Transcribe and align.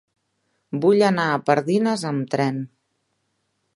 Vull 0.85 1.03
anar 1.09 1.25
a 1.33 1.43
Pardines 1.49 2.07
amb 2.13 2.33
tren. 2.37 2.59